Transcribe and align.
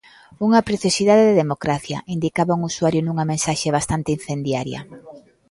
"Unha 0.45 0.65
preciosidade 0.69 1.23
de 1.27 1.39
democracia!", 1.43 2.03
indicaba 2.15 2.57
un 2.57 2.61
usuario 2.71 3.01
nunha 3.03 3.29
mensaxe 3.31 3.67
bastante 3.77 4.09
incendiaria. 4.17 4.79